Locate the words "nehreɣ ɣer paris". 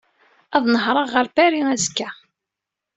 0.73-1.67